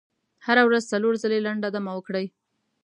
هره 0.45 0.63
ورځ 0.67 0.83
څلور 0.91 1.13
ځلې 1.23 1.39
لنډه 1.45 1.69
دمه 1.75 1.91
وکړئ. 1.95 2.25